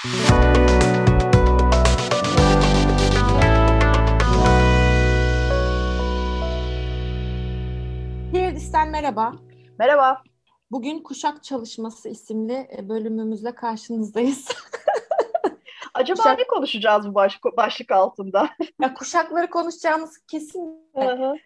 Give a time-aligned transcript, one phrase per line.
[0.00, 0.16] Hirdis'ten
[8.90, 9.32] merhaba.
[9.78, 10.22] Merhaba.
[10.70, 14.48] Bugün Kuşak Çalışması isimli e, bölümümüzle karşınızdayız.
[15.94, 16.38] Acaba Kuşak...
[16.38, 18.50] ne konuşacağız bu baş, başlık altında?
[18.80, 20.92] ya kuşakları konuşacağımız kesin.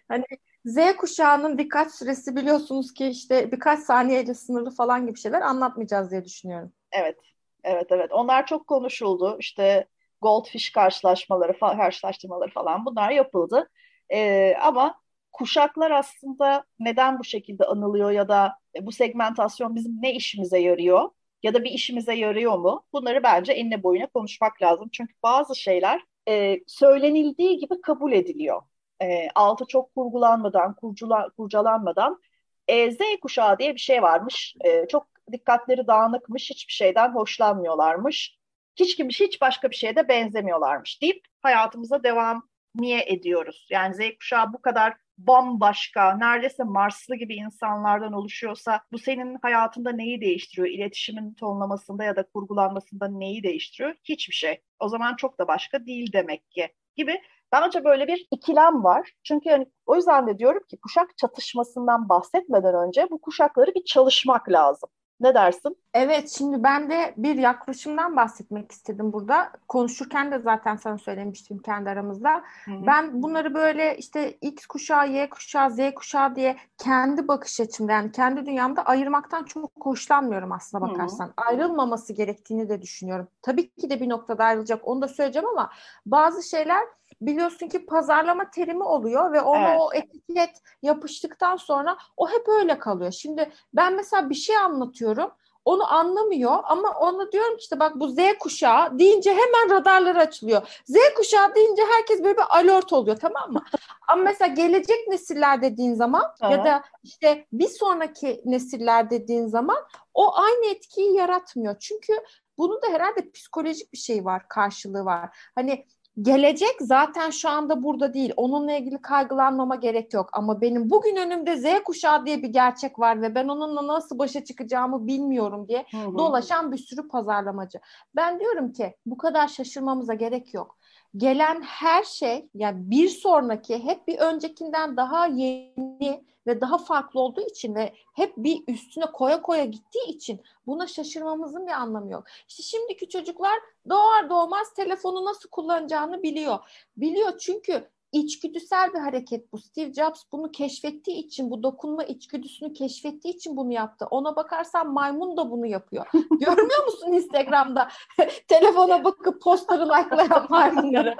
[0.07, 0.25] hani
[0.65, 6.25] Z kuşağının dikkat süresi biliyorsunuz ki işte birkaç saniyeyle sınırlı falan gibi şeyler anlatmayacağız diye
[6.25, 6.73] düşünüyorum.
[6.91, 7.17] Evet.
[7.65, 8.11] Evet evet.
[8.13, 9.37] Onlar çok konuşuldu.
[9.39, 9.87] İşte
[10.21, 13.69] goldfish karşılaşmaları, karşılaştırmaları falan bunlar yapıldı.
[14.13, 20.59] Ee, ama kuşaklar aslında neden bu şekilde anılıyor ya da bu segmentasyon bizim ne işimize
[20.59, 21.09] yarıyor
[21.43, 22.85] ya da bir işimize yarıyor mu?
[22.93, 24.89] Bunları bence enine boyuna konuşmak lazım.
[24.93, 28.61] Çünkü bazı şeyler e, söylenildiği gibi kabul ediliyor.
[29.01, 32.21] E, altı çok kurgulanmadan, kurcula, kurcalanmadan
[32.67, 34.55] e, Z kuşağı diye bir şey varmış.
[34.65, 38.37] E, çok dikkatleri dağınıkmış, hiçbir şeyden hoşlanmıyorlarmış.
[38.75, 43.67] Hiç kimse hiç başka bir şeye de benzemiyorlarmış deyip hayatımıza devam niye ediyoruz?
[43.71, 50.21] Yani Z kuşağı bu kadar bambaşka, neredeyse Marslı gibi insanlardan oluşuyorsa bu senin hayatında neyi
[50.21, 50.67] değiştiriyor?
[50.67, 53.95] İletişimin tonlamasında ya da kurgulanmasında neyi değiştiriyor?
[54.03, 54.61] Hiçbir şey.
[54.79, 57.21] O zaman çok da başka değil demek ki gibi.
[57.51, 59.11] Bence böyle bir ikilem var.
[59.23, 64.51] Çünkü yani o yüzden de diyorum ki kuşak çatışmasından bahsetmeden önce bu kuşakları bir çalışmak
[64.51, 64.89] lazım.
[65.19, 65.77] Ne dersin?
[65.93, 69.51] Evet şimdi ben de bir yaklaşımdan bahsetmek istedim burada.
[69.67, 72.43] Konuşurken de zaten sana söylemiştim kendi aramızda.
[72.65, 72.85] Hı-hı.
[72.87, 78.11] Ben bunları böyle işte X kuşağı, Y kuşağı, Z kuşağı diye kendi bakış açımda yani
[78.11, 81.25] kendi dünyamda ayırmaktan çok hoşlanmıyorum aslında bakarsan.
[81.25, 81.47] Hı-hı.
[81.47, 83.27] Ayrılmaması gerektiğini de düşünüyorum.
[83.41, 85.71] Tabii ki de bir noktada ayrılacak onu da söyleyeceğim ama
[86.05, 86.83] bazı şeyler
[87.21, 89.79] biliyorsun ki pazarlama terimi oluyor ve ona evet.
[89.81, 93.11] o etiket yapıştıktan sonra o hep öyle kalıyor.
[93.11, 95.31] Şimdi ben mesela bir şey anlatıyorum
[95.65, 100.81] onu anlamıyor ama onu diyorum ki işte bak bu Z kuşağı deyince hemen radarları açılıyor.
[100.85, 103.63] Z kuşağı deyince herkes böyle bir alert oluyor tamam mı?
[104.07, 106.51] ama mesela gelecek nesiller dediğin zaman evet.
[106.51, 109.77] ya da işte bir sonraki nesiller dediğin zaman
[110.13, 111.79] o aynı etkiyi yaratmıyor.
[111.79, 112.13] Çünkü
[112.57, 115.37] bunun da herhalde psikolojik bir şey var, karşılığı var.
[115.55, 115.85] Hani
[116.21, 118.33] gelecek zaten şu anda burada değil.
[118.37, 120.29] Onunla ilgili kaygılanmama gerek yok.
[120.33, 124.43] Ama benim bugün önümde Z kuşağı diye bir gerçek var ve ben onunla nasıl başa
[124.43, 126.17] çıkacağımı bilmiyorum diye hı hı.
[126.17, 127.79] dolaşan bir sürü pazarlamacı.
[128.15, 130.77] Ben diyorum ki bu kadar şaşırmamıza gerek yok
[131.17, 137.41] gelen her şey yani bir sonraki hep bir öncekinden daha yeni ve daha farklı olduğu
[137.41, 142.23] için ve hep bir üstüne koya koya gittiği için buna şaşırmamızın bir anlamı yok.
[142.47, 143.59] İşte şimdiki çocuklar
[143.89, 146.59] doğar doğmaz telefonu nasıl kullanacağını biliyor.
[146.97, 149.57] Biliyor çünkü içgüdüsel bir hareket bu.
[149.57, 154.07] Steve Jobs bunu keşfettiği için, bu dokunma içgüdüsünü keşfettiği için bunu yaptı.
[154.11, 156.05] Ona bakarsan maymun da bunu yapıyor.
[156.13, 157.89] Görmüyor musun Instagram'da
[158.47, 161.15] telefona bakıp posteri likelayan maymunları?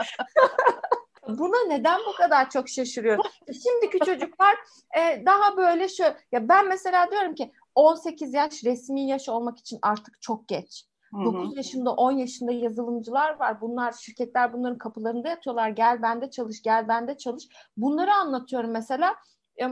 [1.27, 3.25] Buna neden bu kadar çok şaşırıyorum?
[3.45, 4.55] Şimdiki çocuklar
[4.97, 9.79] e, daha böyle şu ya ben mesela diyorum ki 18 yaş resmi yaş olmak için
[9.81, 10.85] artık çok geç.
[11.13, 13.61] 9 yaşında 10 yaşında yazılımcılar var.
[13.61, 15.69] Bunlar şirketler bunların kapılarında yatıyorlar.
[15.69, 17.43] Gel bende çalış, gel bende çalış.
[17.77, 19.15] Bunları anlatıyorum mesela.
[19.57, 19.71] Ya,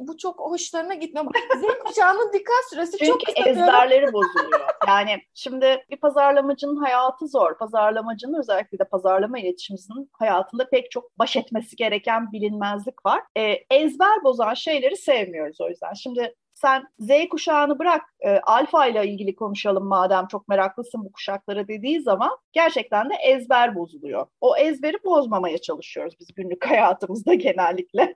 [0.00, 1.26] bu çok hoşlarına gitmiyor.
[1.56, 3.34] Z kuşağının dikkat süresi Çünkü çok kısa.
[3.36, 4.60] Çünkü ezberleri bozuluyor.
[4.88, 7.58] Yani şimdi bir pazarlamacının hayatı zor.
[7.58, 13.22] Pazarlamacının özellikle de pazarlama iletişimcinin hayatında pek çok baş etmesi gereken bilinmezlik var.
[13.36, 15.92] Ee, ezber bozan şeyleri sevmiyoruz o yüzden.
[15.92, 21.68] Şimdi sen Z kuşağını bırak e, alfa ile ilgili konuşalım madem çok meraklısın bu kuşaklara
[21.68, 24.26] dediği zaman gerçekten de ezber bozuluyor.
[24.40, 28.14] O ezberi bozmamaya çalışıyoruz biz günlük hayatımızda genellikle.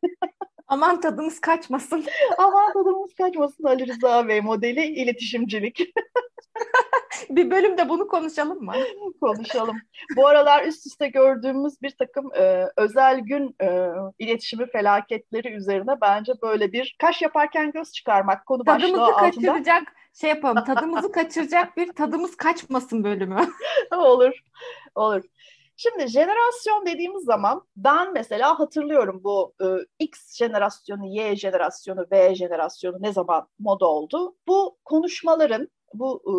[0.70, 2.04] Aman tadımız kaçmasın.
[2.38, 5.80] Aman tadımız kaçmasın Ali Rıza Bey modeli iletişimcilik.
[7.30, 8.72] bir bölümde bunu konuşalım mı?
[9.20, 9.76] konuşalım.
[10.16, 13.88] Bu aralar üst üste gördüğümüz bir takım e, özel gün e,
[14.18, 19.20] iletişimi felaketleri üzerine bence böyle bir kaş yaparken göz çıkarmak konu tadımızı başlığı altında.
[19.30, 19.82] Tadımızı kaçıracak
[20.20, 20.64] şey yapalım.
[20.66, 23.48] Tadımızı kaçıracak bir tadımız kaçmasın bölümü.
[23.96, 24.32] olur.
[24.94, 25.22] Olur.
[25.82, 29.66] Şimdi jenerasyon dediğimiz zaman ben mesela hatırlıyorum bu e,
[29.98, 34.36] X jenerasyonu, Y jenerasyonu, V jenerasyonu ne zaman moda oldu.
[34.48, 36.34] Bu konuşmaların, bu e,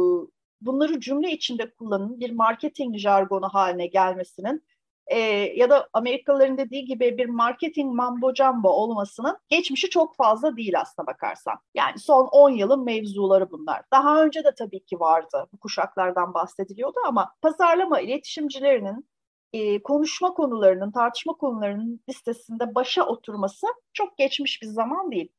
[0.65, 4.63] bunları cümle içinde kullanın bir marketing jargonu haline gelmesinin
[5.07, 5.19] e,
[5.55, 11.07] ya da Amerikalıların dediği gibi bir marketing mambo jumbo olmasının geçmişi çok fazla değil aslına
[11.07, 11.55] bakarsan.
[11.73, 13.81] Yani son 10 yılın mevzuları bunlar.
[13.93, 15.47] Daha önce de tabii ki vardı.
[15.53, 19.10] Bu kuşaklardan bahsediliyordu ama pazarlama iletişimcilerinin
[19.53, 25.29] e, konuşma konularının, tartışma konularının listesinde başa oturması çok geçmiş bir zaman değil.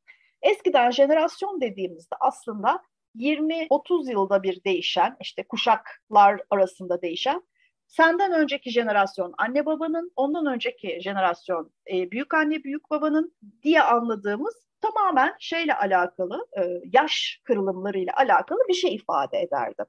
[0.43, 2.83] Eskiden jenerasyon dediğimizde aslında
[3.17, 7.43] 20-30 yılda bir değişen, işte kuşaklar arasında değişen
[7.87, 14.55] senden önceki jenerasyon anne babanın, ondan önceki jenerasyon e, büyük anne büyük babanın diye anladığımız
[14.81, 19.85] tamamen şeyle alakalı, e, yaş kırılımlarıyla alakalı bir şey ifade ederdi.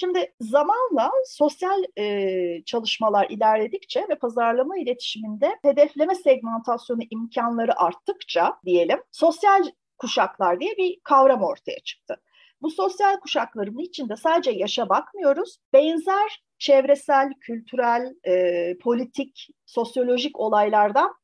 [0.00, 9.64] Şimdi zamanla sosyal e, çalışmalar ilerledikçe ve pazarlama iletişiminde hedefleme segmentasyonu imkanları arttıkça diyelim sosyal
[9.98, 12.16] kuşaklar diye bir kavram ortaya çıktı.
[12.62, 21.14] Bu sosyal kuşakların içinde sadece yaşa bakmıyoruz, benzer çevresel, kültürel, e, politik, sosyolojik olaylardan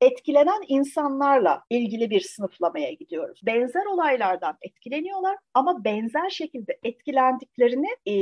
[0.00, 3.40] etkilenen insanlarla ilgili bir sınıflamaya gidiyoruz.
[3.46, 8.14] Benzer olaylardan etkileniyorlar ama benzer şekilde etkilendiklerini e,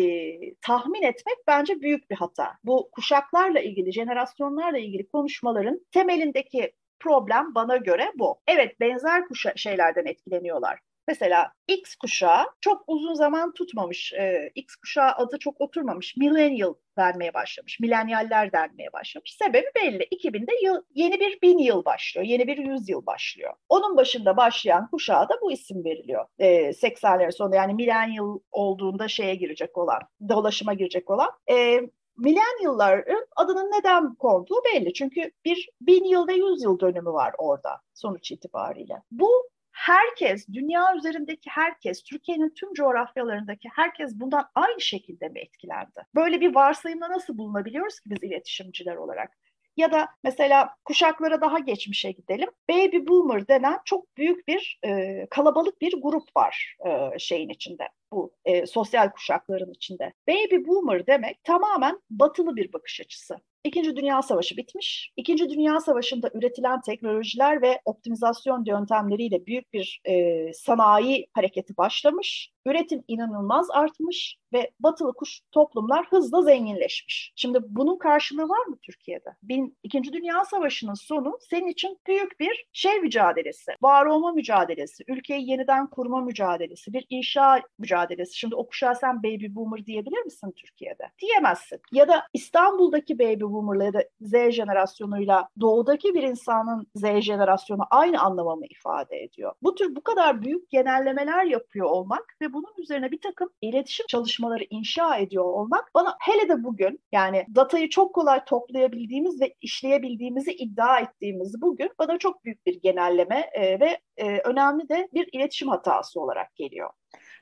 [0.54, 2.52] tahmin etmek bence büyük bir hata.
[2.64, 8.40] Bu kuşaklarla ilgili, jenerasyonlarla ilgili konuşmaların temelindeki problem bana göre bu.
[8.46, 10.78] Evet benzer kuşa şeylerden etkileniyorlar.
[11.08, 14.12] Mesela X kuşağı çok uzun zaman tutmamış.
[14.12, 16.16] Ee, X kuşağı adı çok oturmamış.
[16.16, 17.80] Millennial denmeye başlamış.
[17.80, 19.36] Millennialler denmeye başlamış.
[19.38, 20.02] Sebebi belli.
[20.02, 22.26] 2000'de yıl, yeni bir bin yıl başlıyor.
[22.26, 23.54] Yeni bir yüzyıl başlıyor.
[23.68, 26.26] Onun başında başlayan kuşağa da bu isim veriliyor.
[26.38, 31.30] Ee, 80'lerin sonunda yani millennial olduğunda şeye girecek olan, dolaşıma girecek olan.
[31.50, 31.80] Ee,
[32.16, 34.92] Millennial'ların adının neden konduğu belli.
[34.92, 39.02] Çünkü bir bin yıl ve yüz yıl dönümü var orada sonuç itibariyle.
[39.10, 39.48] Bu
[39.78, 46.06] herkes, dünya üzerindeki herkes, Türkiye'nin tüm coğrafyalarındaki herkes bundan aynı şekilde mi etkilendi?
[46.14, 49.32] Böyle bir varsayımda nasıl bulunabiliyoruz ki biz iletişimciler olarak?
[49.76, 52.48] Ya da mesela kuşaklara daha geçmişe gidelim.
[52.70, 58.32] Baby Boomer denen çok büyük bir e, kalabalık bir grup var e, şeyin içinde bu
[58.44, 60.12] e, sosyal kuşakların içinde.
[60.28, 63.36] Baby Boomer demek tamamen batılı bir bakış açısı.
[63.64, 65.12] İkinci Dünya Savaşı bitmiş.
[65.16, 72.50] İkinci Dünya Savaşı'nda üretilen teknolojiler ve optimizasyon yöntemleriyle büyük bir e, sanayi hareketi başlamış.
[72.66, 77.32] Üretim inanılmaz artmış ve batılı kuş toplumlar hızla zenginleşmiş.
[77.36, 79.30] Şimdi bunun karşılığı var mı Türkiye'de?
[79.42, 85.50] Bin, İkinci Dünya Savaşı'nın sonu senin için büyük bir şey mücadelesi, var olma mücadelesi, ülkeyi
[85.50, 87.97] yeniden kurma mücadelesi, bir inşa mücadelesi.
[88.34, 91.10] Şimdi o kuşağa sen baby boomer diyebilir misin Türkiye'de?
[91.18, 91.80] Diyemezsin.
[91.92, 98.20] Ya da İstanbul'daki baby boomer'la ya da Z jenerasyonuyla doğudaki bir insanın Z jenerasyonu aynı
[98.20, 99.52] anlamamı ifade ediyor.
[99.62, 104.64] Bu tür bu kadar büyük genellemeler yapıyor olmak ve bunun üzerine bir takım iletişim çalışmaları
[104.70, 110.98] inşa ediyor olmak bana hele de bugün yani datayı çok kolay toplayabildiğimiz ve işleyebildiğimizi iddia
[110.98, 116.20] ettiğimiz bugün bana çok büyük bir genelleme e, ve e, önemli de bir iletişim hatası
[116.20, 116.90] olarak geliyor.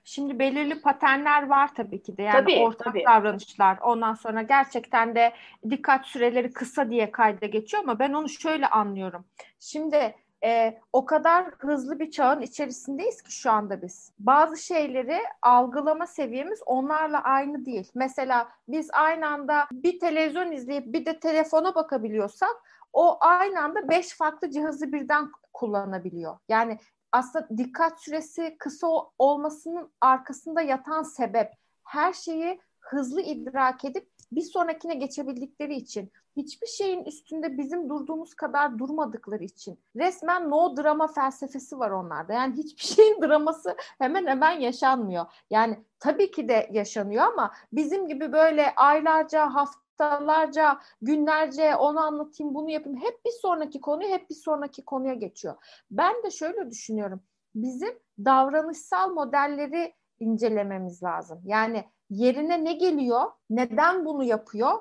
[0.08, 3.05] Şimdi belirli paternler var tabii ki de yani tabii, ortak tabii.
[3.05, 3.79] davranışlar.
[3.82, 5.32] Ondan sonra gerçekten de
[5.70, 9.25] dikkat süreleri kısa diye kayda geçiyor ama ben onu şöyle anlıyorum.
[9.61, 10.14] Şimdi
[10.44, 14.12] e, o kadar hızlı bir çağın içerisindeyiz ki şu anda biz.
[14.19, 17.91] Bazı şeyleri algılama seviyemiz onlarla aynı değil.
[17.94, 22.56] Mesela biz aynı anda bir televizyon izleyip bir de telefona bakabiliyorsak
[22.93, 26.38] o aynı anda beş farklı cihazı birden kullanabiliyor.
[26.49, 26.79] Yani
[27.16, 28.86] aslında dikkat süresi kısa
[29.18, 31.52] olmasının arkasında yatan sebep
[31.84, 38.78] her şeyi hızlı idrak edip bir sonrakine geçebildikleri için hiçbir şeyin üstünde bizim durduğumuz kadar
[38.78, 42.32] durmadıkları için resmen no drama felsefesi var onlarda.
[42.32, 45.26] Yani hiçbir şeyin draması hemen hemen yaşanmıyor.
[45.50, 49.54] Yani tabii ki de yaşanıyor ama bizim gibi böyle aylarca,
[50.00, 53.00] haftalarca, günlerce onu anlatayım, bunu yapayım.
[53.00, 55.54] Hep bir sonraki konuyu, hep bir sonraki konuya geçiyor.
[55.90, 57.21] Ben de şöyle düşünüyorum.
[57.54, 61.42] Bizim davranışsal modelleri incelememiz lazım.
[61.44, 64.73] Yani yerine ne geliyor, neden bunu yapıyor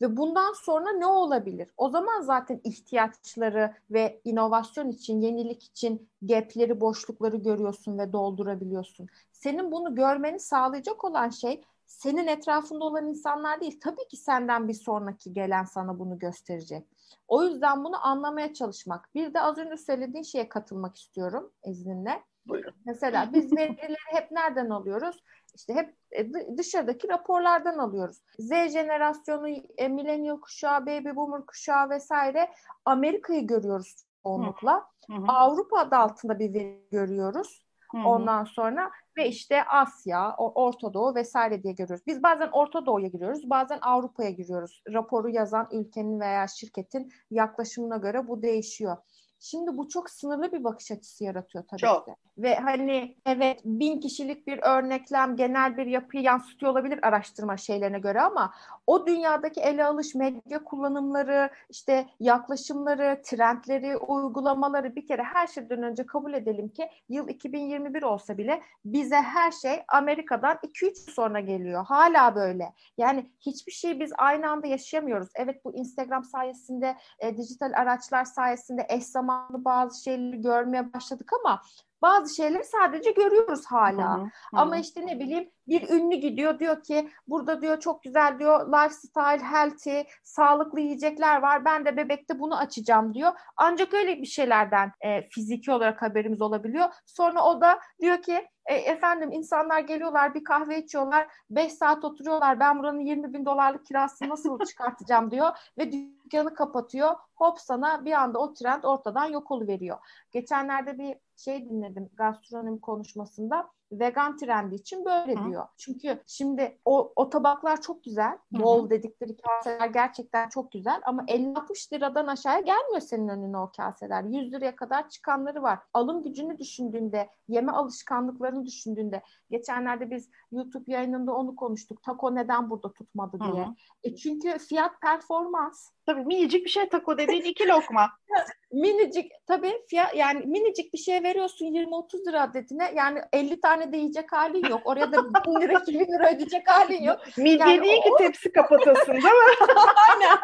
[0.00, 1.68] ve bundan sonra ne olabilir?
[1.76, 9.06] O zaman zaten ihtiyaçları ve inovasyon için, yenilik için gapleri, boşlukları görüyorsun ve doldurabiliyorsun.
[9.32, 13.80] Senin bunu görmeni sağlayacak olan şey senin etrafında olan insanlar değil.
[13.80, 16.86] Tabii ki senden bir sonraki gelen sana bunu gösterecek.
[17.28, 19.14] O yüzden bunu anlamaya çalışmak.
[19.14, 22.22] Bir de az önce söylediğin şeye katılmak istiyorum izninle.
[22.46, 22.74] Buyurun.
[22.86, 25.22] Mesela biz verileri hep nereden alıyoruz?
[25.54, 28.22] İşte hep e, dışarıdaki raporlardan alıyoruz.
[28.38, 32.50] Z jenerasyonu, e, millennial kuşağı, baby boomer kuşağı vesaire
[32.84, 34.86] Amerika'yı görüyoruz çoğunlukla.
[35.10, 35.24] Hı hı.
[35.28, 37.61] Avrupa adı altında bir veri görüyoruz.
[37.92, 38.06] Hı hı.
[38.08, 42.06] Ondan sonra ve işte Asya, Orta Doğu vesaire diye görüyoruz.
[42.06, 44.82] Biz bazen Orta Doğu'ya giriyoruz, bazen Avrupa'ya giriyoruz.
[44.92, 48.96] Raporu yazan ülkenin veya şirketin yaklaşımına göre bu değişiyor.
[49.42, 52.04] Şimdi bu çok sınırlı bir bakış açısı yaratıyor tabii çok.
[52.06, 52.14] ki.
[52.38, 58.20] Ve hani evet bin kişilik bir örneklem, genel bir yapıyı yansıtıyor olabilir araştırma şeylerine göre
[58.20, 58.54] ama
[58.86, 66.06] o dünyadaki ele alış, medya kullanımları, işte yaklaşımları, trendleri, uygulamaları bir kere her şeyden önce
[66.06, 71.84] kabul edelim ki yıl 2021 olsa bile bize her şey Amerika'dan 2-3 sonra geliyor.
[71.86, 72.72] Hala böyle.
[72.98, 75.28] Yani hiçbir şeyi biz aynı anda yaşayamıyoruz.
[75.34, 81.62] Evet bu Instagram sayesinde, e, dijital araçlar sayesinde eş zamanlı bazı şeyleri görmeye başladık ama
[82.02, 84.18] bazı şeyleri sadece görüyoruz hala.
[84.18, 84.28] Hı hı.
[84.52, 89.44] Ama işte ne bileyim bir ünlü gidiyor diyor ki burada diyor çok güzel diyor lifestyle,
[89.44, 91.64] healthy, sağlıklı yiyecekler var.
[91.64, 93.32] Ben de bebekte bunu açacağım diyor.
[93.56, 96.88] Ancak öyle bir şeylerden e, fiziki olarak haberimiz olabiliyor.
[97.06, 102.60] Sonra o da diyor ki e, efendim insanlar geliyorlar bir kahve içiyorlar 5 saat oturuyorlar
[102.60, 108.12] ben buranın 20 bin dolarlık kirasını nasıl çıkartacağım diyor ve dükkanı kapatıyor hop sana bir
[108.12, 109.98] anda o trend ortadan yok oluveriyor.
[110.32, 115.50] Geçenlerde bir şey dinledim gastronomi konuşmasında vegan trendi için böyle Hı.
[115.50, 115.66] diyor.
[115.76, 118.38] Çünkü şimdi o, o tabaklar çok güzel.
[118.52, 124.24] Bol dedikleri kaseler gerçekten çok güzel ama 50-60 liradan aşağıya gelmiyor senin önüne o kaseler.
[124.24, 125.78] 100 liraya kadar çıkanları var.
[125.94, 132.02] Alım gücünü düşündüğünde, yeme alışkanlıklarını düşündüğünde geçenlerde biz YouTube yayınında onu konuştuk.
[132.02, 133.66] Taco neden burada tutmadı diye.
[133.66, 133.74] Hı.
[134.02, 135.90] E çünkü fiyat performans.
[136.06, 138.10] Tabii minicik bir şey taco dediğin iki lokma.
[138.72, 143.96] minicik tabii fiyat yani minicik bir şey veriyorsun 20-30 lira adetine yani 50 tane de
[143.96, 144.80] yiyecek halin yok.
[144.84, 147.18] Oraya da 1000 lira 2000 lira ödeyecek halin yok.
[147.36, 148.16] Midye yani değil o...
[148.16, 149.66] ki tepsi kapatasın değil mi?
[150.10, 150.38] Aynen.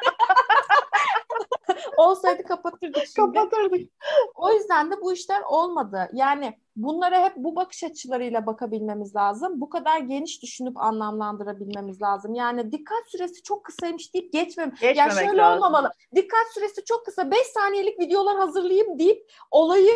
[1.96, 3.32] Olsaydı kapatırdık şimdi.
[3.34, 3.90] Kapatırdık.
[4.34, 6.08] O yüzden de bu işler olmadı.
[6.12, 9.60] Yani bunlara hep bu bakış açılarıyla bakabilmemiz lazım.
[9.60, 12.34] Bu kadar geniş düşünüp anlamlandırabilmemiz lazım.
[12.34, 14.70] Yani dikkat süresi çok kısaymış deyip geçmem.
[14.70, 15.56] Geçmemek ya şöyle lazım.
[15.56, 15.92] olmamalı.
[16.14, 17.30] Dikkat süresi çok kısa.
[17.30, 19.92] 5 saniyelik videolar hazırlayayım deyip olayı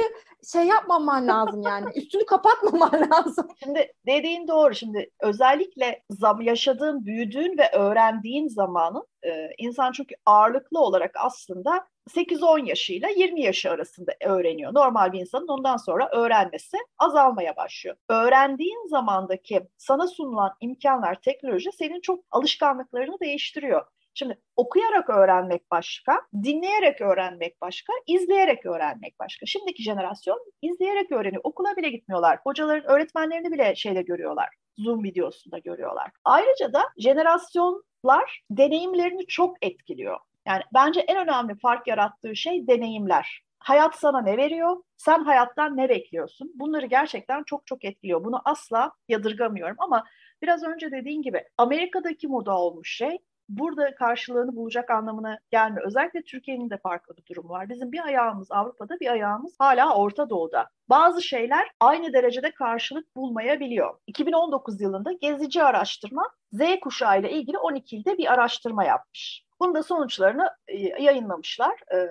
[0.53, 1.87] şey yapmaman lazım yani.
[1.97, 3.49] Üstünü kapatmaman lazım.
[3.65, 4.75] Şimdi dediğin doğru.
[4.75, 12.69] Şimdi özellikle zam yaşadığın, büyüdüğün ve öğrendiğin zamanın e, insan çünkü ağırlıklı olarak aslında 8-10
[12.69, 14.75] yaşıyla 20 yaşı arasında öğreniyor.
[14.75, 17.97] Normal bir insanın ondan sonra öğrenmesi azalmaya başlıyor.
[18.09, 23.87] Öğrendiğin zamandaki sana sunulan imkanlar, teknoloji senin çok alışkanlıklarını değiştiriyor.
[24.15, 29.47] Şimdi okuyarak öğrenmek başka, dinleyerek öğrenmek başka, izleyerek öğrenmek başka.
[29.47, 31.41] Şimdiki jenerasyon izleyerek öğreniyor.
[31.45, 32.39] Okula bile gitmiyorlar.
[32.45, 34.49] Hocaların, öğretmenlerini bile şeyde görüyorlar.
[34.79, 36.11] Zoom videosunda görüyorlar.
[36.25, 40.19] Ayrıca da jenerasyonlar deneyimlerini çok etkiliyor.
[40.47, 43.43] Yani bence en önemli fark yarattığı şey deneyimler.
[43.59, 44.77] Hayat sana ne veriyor?
[44.97, 46.53] Sen hayattan ne bekliyorsun?
[46.55, 48.25] Bunları gerçekten çok çok etkiliyor.
[48.25, 50.05] Bunu asla yadırgamıyorum ama
[50.43, 53.19] biraz önce dediğin gibi Amerika'daki moda olmuş şey
[53.49, 55.87] burada karşılığını bulacak anlamına gelmiyor.
[55.87, 57.69] Özellikle Türkiye'nin de farklı bir durumu var.
[57.69, 60.69] Bizim bir ayağımız Avrupa'da, bir ayağımız hala Orta Doğu'da.
[60.89, 63.95] Bazı şeyler aynı derecede karşılık bulmayabiliyor.
[64.07, 69.45] 2019 yılında Gezici Araştırma Z kuşağı ile ilgili 12 ilde bir araştırma yapmış.
[69.63, 71.81] Bunun da sonuçlarını e, yayınlamışlar.
[71.95, 72.11] E,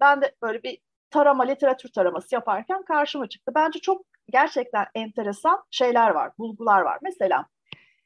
[0.00, 0.78] ben de böyle bir
[1.10, 3.52] tarama, literatür taraması yaparken karşıma çıktı.
[3.54, 4.02] Bence çok
[4.32, 6.98] gerçekten enteresan şeyler var, bulgular var.
[7.02, 7.46] Mesela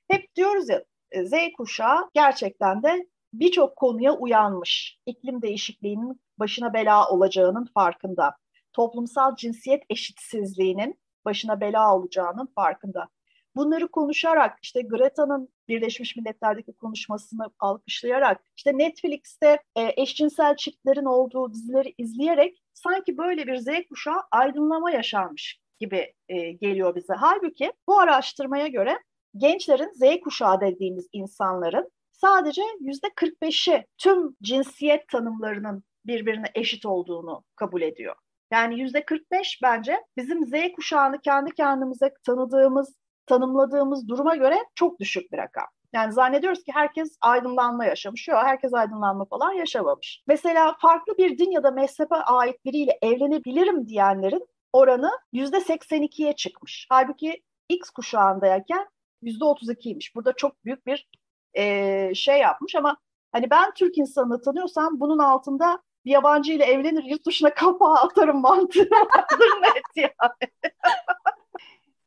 [0.08, 4.98] hep diyoruz ya e, Z kuşağı gerçekten de birçok konuya uyanmış.
[5.06, 8.36] İklim değişikliğinin başına bela olacağının farkında.
[8.72, 13.08] Toplumsal cinsiyet eşitsizliğinin başına bela olacağının farkında.
[13.56, 21.94] Bunları konuşarak işte Greta'nın Birleşmiş Milletler'deki konuşmasını alkışlayarak işte Netflix'te e, eşcinsel çiftlerin olduğu dizileri
[21.98, 27.14] izleyerek sanki böyle bir Z kuşağı aydınlama yaşanmış gibi e, geliyor bize.
[27.14, 28.98] Halbuki bu araştırmaya göre
[29.36, 37.82] gençlerin Z kuşağı dediğimiz insanların sadece yüzde 45'i tüm cinsiyet tanımlarının birbirine eşit olduğunu kabul
[37.82, 38.16] ediyor.
[38.52, 42.94] Yani yüzde 45 bence bizim Z kuşağını kendi kendimize tanıdığımız,
[43.26, 45.66] tanımladığımız duruma göre çok düşük bir rakam.
[45.92, 48.28] Yani zannediyoruz ki herkes aydınlanma yaşamış.
[48.28, 50.22] Yok herkes aydınlanma falan yaşamamış.
[50.26, 56.86] Mesela farklı bir din ya da mezhebe ait biriyle evlenebilirim diyenlerin oranı %82'ye çıkmış.
[56.90, 58.86] Halbuki X kuşağındayken
[59.22, 60.14] %32'ymiş.
[60.14, 61.08] Burada çok büyük bir
[61.54, 62.96] e, şey yapmış ama
[63.32, 68.40] hani ben Türk insanını tanıyorsam bunun altında bir yabancı ile evlenir yurt dışına kapağı atarım
[68.40, 70.72] mantığı vardır net yani.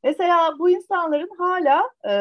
[0.03, 2.11] Mesela bu insanların hala e,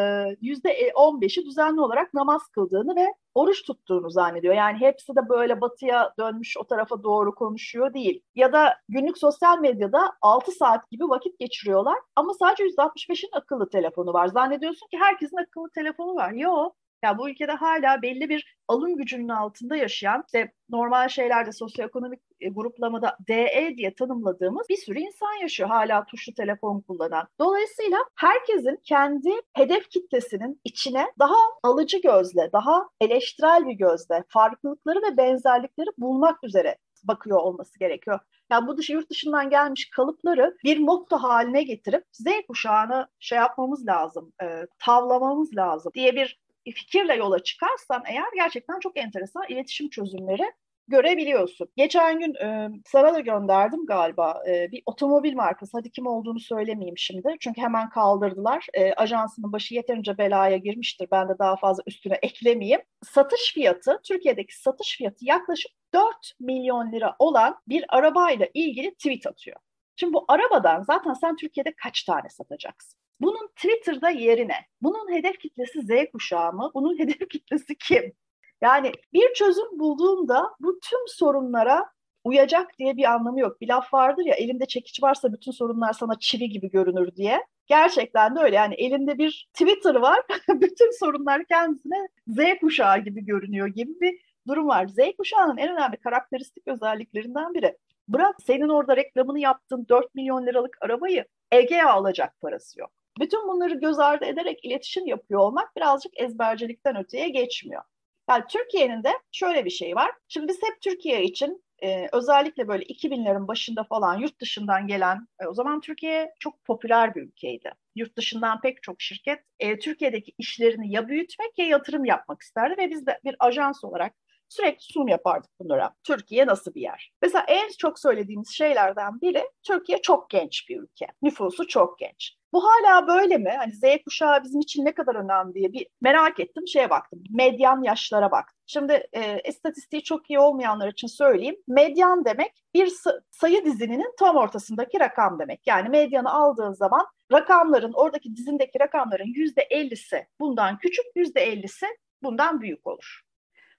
[0.41, 4.55] yüzde 15'i düzenli olarak namaz kıldığını ve oruç tuttuğunu zannediyor.
[4.55, 8.23] Yani hepsi de böyle batıya dönmüş o tarafa doğru konuşuyor değil.
[8.35, 14.13] Ya da günlük sosyal medyada 6 saat gibi vakit geçiriyorlar ama sadece %65'in akıllı telefonu
[14.13, 14.27] var.
[14.27, 16.33] Zannediyorsun ki herkesin akıllı telefonu var.
[16.33, 16.77] Yok.
[17.03, 22.49] Yani bu ülkede hala belli bir alım gücünün altında yaşayan, işte normal şeylerde sosyoekonomik e,
[22.49, 27.29] gruplamada DE diye tanımladığımız bir sürü insan yaşıyor hala tuşlu telefon kullanan.
[27.39, 35.17] Dolayısıyla herkesin kendi hedef kitlesinin içine daha alıcı gözle, daha eleştirel bir gözle farklılıkları ve
[35.17, 38.19] benzerlikleri bulmak üzere bakıyor olması gerekiyor.
[38.51, 43.87] Yani bu dışı yurt dışından gelmiş kalıpları bir motto haline getirip Z kuşağını şey yapmamız
[43.87, 46.41] lazım, e, tavlamamız lazım diye bir
[46.73, 50.53] fikirle yola çıkarsan eğer gerçekten çok enteresan iletişim çözümleri
[50.89, 51.69] görebiliyorsun.
[51.77, 55.79] Geçen gün e, sana da gönderdim galiba e, bir otomobil markası.
[55.79, 57.37] Hadi kim olduğunu söylemeyeyim şimdi.
[57.41, 58.67] Çünkü hemen kaldırdılar.
[58.75, 61.09] E, ajansının başı yeterince belaya girmiştir.
[61.13, 62.81] Ben de daha fazla üstüne eklemeyeyim.
[63.05, 69.57] Satış fiyatı, Türkiye'deki satış fiyatı yaklaşık 4 milyon lira olan bir arabayla ilgili tweet atıyor.
[69.97, 73.06] Şimdi bu arabadan zaten sen Türkiye'de kaç tane satacaksın?
[73.21, 76.71] Bunun Twitter'da yerine, bunun hedef kitlesi Z kuşağı mı?
[76.75, 78.13] Bunun hedef kitlesi kim?
[78.61, 81.85] Yani bir çözüm bulduğunda bu tüm sorunlara
[82.25, 83.61] uyacak diye bir anlamı yok.
[83.61, 87.47] Bir laf vardır ya elinde çekiç varsa bütün sorunlar sana çivi gibi görünür diye.
[87.67, 88.57] Gerçekten de öyle.
[88.57, 90.21] Yani elinde bir Twitter var.
[90.49, 94.87] bütün sorunlar kendisine Z kuşağı gibi görünüyor gibi bir durum var.
[94.87, 97.79] Z kuşağının en önemli karakteristik özelliklerinden biri.
[98.09, 102.91] Bırak senin orada reklamını yaptığın 4 milyon liralık arabayı Ege'ye alacak parası yok.
[103.21, 107.83] Bütün bunları göz ardı ederek iletişim yapıyor olmak birazcık ezbercilikten öteye geçmiyor.
[108.31, 110.11] Yani Türkiye'nin de şöyle bir şey var.
[110.29, 115.47] Şimdi biz hep Türkiye için e, özellikle böyle 2000'lerin başında falan yurt dışından gelen, e,
[115.47, 117.73] o zaman Türkiye çok popüler bir ülkeydi.
[117.95, 122.91] Yurt dışından pek çok şirket e, Türkiye'deki işlerini ya büyütmek ya yatırım yapmak isterdi ve
[122.91, 124.13] biz de bir ajans olarak
[124.49, 125.95] sürekli sunum yapardık bunlara.
[126.05, 127.13] Türkiye nasıl bir yer?
[127.23, 131.07] Mesela en çok söylediğimiz şeylerden biri Türkiye çok genç bir ülke.
[131.23, 132.37] Nüfusu çok genç.
[132.53, 133.55] Bu hala böyle mi?
[133.59, 136.67] Hani Z kuşağı bizim için ne kadar önemli diye bir merak ettim.
[136.67, 137.23] Şeye baktım.
[137.31, 138.59] Medyan yaşlara baktım.
[138.67, 141.57] Şimdi e, istatistiği çok iyi olmayanlar için söyleyeyim.
[141.69, 142.93] Medyan demek bir
[143.31, 145.61] sayı dizinin tam ortasındaki rakam demek.
[145.67, 151.87] Yani medyanı aldığın zaman rakamların, oradaki dizindeki rakamların yüzde ellisi bundan küçük, yüzde ellisi
[152.23, 153.26] bundan büyük olur.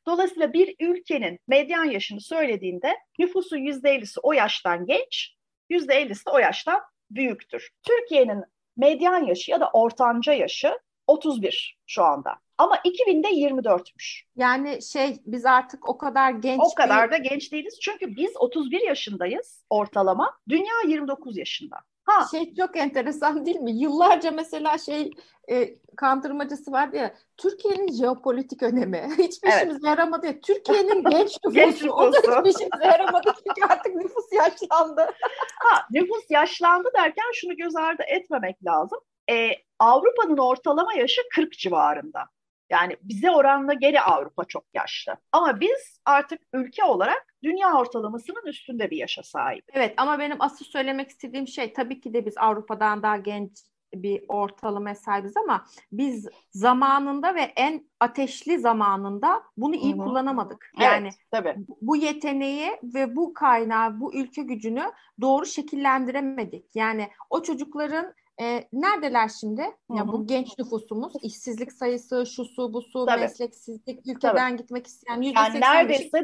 [0.08, 5.36] Dolayısıyla bir ülkenin medyan yaşını söylediğinde nüfusu yüzde ellisi o yaştan genç,
[5.70, 6.80] yüzde ellisi de o yaştan
[7.12, 7.70] büyüktür.
[7.84, 8.44] Türkiye'nin
[8.78, 12.34] medyan yaşı ya da ortanca yaşı 31 şu anda.
[12.58, 14.22] Ama 2000'de 24'müş.
[14.36, 17.12] Yani şey biz artık o kadar genç O kadar bir...
[17.12, 17.80] da genç değiliz.
[17.82, 20.38] Çünkü biz 31 yaşındayız ortalama.
[20.50, 21.78] Dünya 29 yaşında.
[22.08, 22.28] Ha.
[22.32, 23.72] Şey çok enteresan değil mi?
[23.72, 25.12] Yıllarca mesela şey
[25.52, 29.10] e, kandırmacısı vardı ya Türkiye'nin jeopolitik önemi.
[29.18, 29.58] Hiçbir evet.
[29.58, 30.40] işimize yaramadı ya.
[30.40, 31.54] Türkiye'nin genç nüfusu.
[31.54, 31.94] genç nüfusu.
[31.94, 35.02] O da hiçbir işimize yaramadı çünkü artık nüfus yaşlandı.
[35.60, 39.00] ha, nüfus yaşlandı derken şunu göz ardı etmemek lazım.
[39.30, 42.30] Ee, Avrupa'nın ortalama yaşı 40 civarında.
[42.70, 45.18] Yani bize oranla geri Avrupa çok yaşlı.
[45.32, 49.66] Ama biz artık ülke olarak dünya ortalamasının üstünde bir yaşa sahip.
[49.74, 53.52] Evet ama benim asıl söylemek istediğim şey tabii ki de biz Avrupa'dan daha genç
[53.94, 60.04] bir ortalama sahibiz ama biz zamanında ve en ateşli zamanında bunu iyi Hı-hı.
[60.04, 60.72] kullanamadık.
[60.80, 61.56] Yani evet, tabii.
[61.82, 64.84] bu yeteneği ve bu kaynağı, bu ülke gücünü
[65.22, 66.76] doğru şekillendiremedik.
[66.76, 69.62] Yani o çocukların e, neredeler şimdi?
[69.96, 73.22] Ya bu genç nüfusumuz, işsizlik sayısı, şusu, busu, Tabii.
[73.22, 74.58] mesleksizlik, ülkeden Tabii.
[74.58, 76.24] gitmek isteyen yüzde yani neredeyse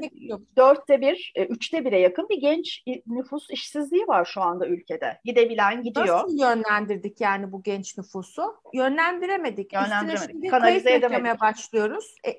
[0.58, 5.20] dörtte bir, e, üçte bire yakın bir genç nüfus işsizliği var şu anda ülkede.
[5.26, 6.08] Gidebilen gidiyor.
[6.08, 8.56] Nasıl yönlendirdik yani bu genç nüfusu?
[8.74, 9.74] Yönlendiremedik.
[9.74, 10.20] Yönlendiremedik.
[10.20, 12.16] Üstüne şimdi Kanalize kayıt başlıyoruz.
[12.24, 12.30] E,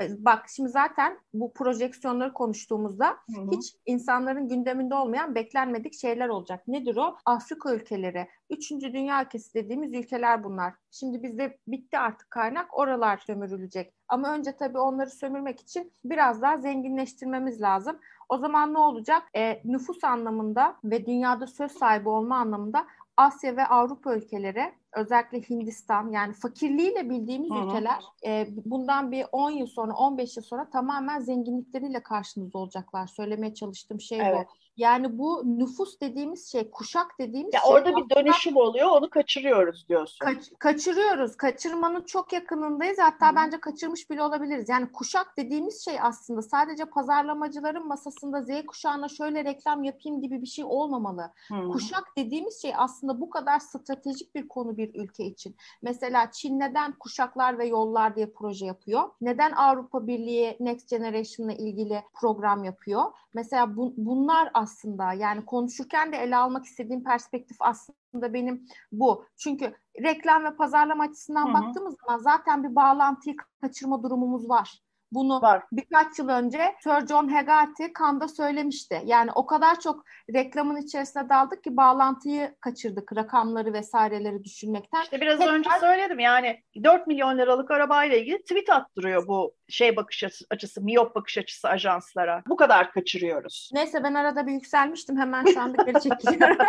[0.00, 3.50] e, bak şimdi zaten bu projeksiyonları konuştuğumuzda Hı-hı.
[3.52, 6.68] hiç insanların gündeminde olmayan beklenmedik şeyler olacak.
[6.68, 7.16] Nedir o?
[7.24, 10.74] Afrika ülkeleri, üçüncü dünya ülkesi dediğimiz ülkeler bunlar.
[10.90, 13.94] Şimdi bizde bitti artık kaynak, oralar sömürülecek.
[14.08, 17.98] Ama önce tabii onları sömürmek için biraz daha zenginleştirmemiz lazım.
[18.28, 19.22] O zaman ne olacak?
[19.36, 22.86] E, nüfus anlamında ve dünyada söz sahibi olma anlamında
[23.16, 27.66] Asya ve Avrupa ülkeleri özellikle Hindistan yani fakirliğiyle bildiğimiz Hı-hı.
[27.66, 33.06] ülkeler e, bundan bir 10 yıl sonra 15 yıl sonra tamamen zenginlikleriyle karşınızda olacaklar.
[33.06, 34.46] Söylemeye çalıştığım şey evet.
[34.48, 34.52] bu.
[34.80, 37.72] Yani bu nüfus dediğimiz şey, kuşak dediğimiz ya şey.
[37.72, 40.24] Orada bir dönüşüm oluyor, onu kaçırıyoruz diyorsun.
[40.24, 41.36] Kaç, kaçırıyoruz.
[41.36, 42.98] Kaçırmanın çok yakınındayız.
[42.98, 43.36] Hatta Hı.
[43.36, 44.68] bence kaçırmış bile olabiliriz.
[44.68, 50.46] Yani kuşak dediğimiz şey aslında sadece pazarlamacıların masasında Z kuşağına şöyle reklam yapayım gibi bir
[50.46, 51.32] şey olmamalı.
[51.48, 51.68] Hı.
[51.72, 55.56] Kuşak dediğimiz şey aslında bu kadar stratejik bir konu bir ülke için.
[55.82, 59.10] Mesela Çin neden kuşaklar ve yollar diye proje yapıyor?
[59.20, 63.04] Neden Avrupa Birliği Next Generation'la ilgili program yapıyor?
[63.34, 64.69] Mesela bu, bunlar aslında
[65.14, 69.24] yani konuşurken de ele almak istediğim perspektif aslında aslında benim bu.
[69.36, 71.54] Çünkü reklam ve pazarlama açısından Hı-hı.
[71.54, 74.82] baktığımız zaman zaten bir bağlantıyı kaçırma durumumuz var.
[75.12, 75.62] Bunu Var.
[75.72, 79.02] birkaç yıl önce Sir John Hegarty Kanda söylemişti.
[79.04, 83.16] Yani o kadar çok reklamın içerisine daldık ki bağlantıyı kaçırdık.
[83.16, 85.02] Rakamları vesaireleri düşünmekten.
[85.02, 85.54] İşte biraz Tekrar...
[85.54, 91.14] önce söyledim yani 4 milyon liralık arabayla ilgili tweet attırıyor bu şey bakış açısı, miyop
[91.14, 92.42] bakış açısı ajanslara.
[92.48, 93.70] Bu kadar kaçırıyoruz.
[93.74, 95.18] Neyse ben arada bir yükselmiştim.
[95.18, 96.56] Hemen şu anda geri çekiliyorum.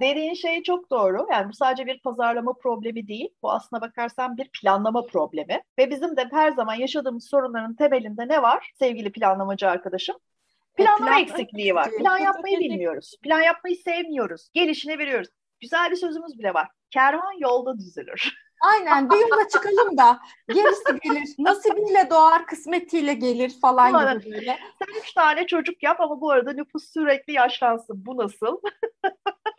[0.00, 1.26] Dediğin şey çok doğru.
[1.30, 3.28] Yani bu sadece bir pazarlama problemi değil.
[3.42, 5.62] Bu aslına bakarsan bir planlama problemi.
[5.78, 10.16] Ve bizim de her zaman yaşadığımız sorunların temelinde ne var sevgili planlamacı arkadaşım?
[10.78, 11.90] E, Planlama plan eksikliği var.
[11.98, 13.14] Plan yapmayı bilmiyoruz.
[13.22, 14.48] Plan yapmayı sevmiyoruz.
[14.54, 15.28] Gelişine veriyoruz.
[15.60, 16.68] Güzel bir sözümüz bile var.
[16.90, 18.32] Kervan yolda düzülür.
[18.60, 21.34] Aynen bir yola çıkalım da gerisi gelir.
[21.38, 24.58] Nasibiyle doğar, kısmetiyle gelir falan Ulan, gibi böyle.
[24.78, 28.06] Sen üç tane çocuk yap ama bu arada nüfus sürekli yaşlansın.
[28.06, 28.60] Bu nasıl?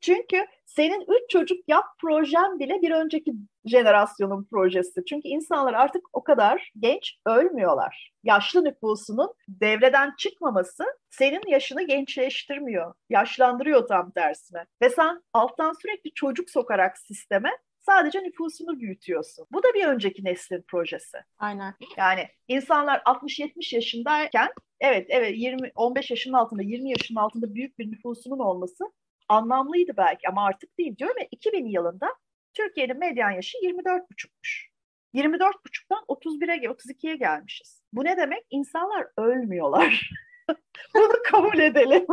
[0.00, 3.32] Çünkü senin üç çocuk yap projen bile bir önceki
[3.64, 5.04] jenerasyonun projesi.
[5.08, 8.12] Çünkü insanlar artık o kadar genç ölmüyorlar.
[8.24, 12.94] Yaşlı nüfusunun devreden çıkmaması senin yaşını gençleştirmiyor.
[13.10, 14.66] Yaşlandırıyor tam tersine.
[14.82, 19.46] Ve sen alttan sürekli çocuk sokarak sisteme sadece nüfusunu büyütüyorsun.
[19.52, 21.18] Bu da bir önceki neslin projesi.
[21.38, 21.74] Aynen.
[21.96, 24.48] Yani insanlar 60-70 yaşındayken
[24.80, 28.84] evet evet 20 15 yaşının altında 20 yaşının altında büyük bir nüfusunun olması
[29.30, 32.06] anlamlıydı belki ama artık değil diyorum ya 2000 yılında
[32.54, 34.70] Türkiye'nin medyan yaşı 24,5'muş.
[35.14, 37.82] 24,5'tan 31'e 32'ye gelmişiz.
[37.92, 38.46] Bu ne demek?
[38.50, 40.10] İnsanlar ölmüyorlar.
[40.94, 42.06] Bunu kabul edelim.